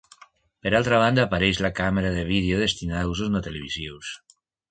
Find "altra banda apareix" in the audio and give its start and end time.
0.79-1.59